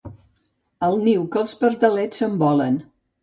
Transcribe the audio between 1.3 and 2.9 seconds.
que els pardalets s'envolen.